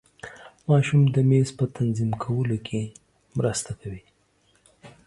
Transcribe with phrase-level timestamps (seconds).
[0.69, 2.81] ماشوم د میز په تنظیم کولو کې
[3.37, 4.03] مرسته کوي.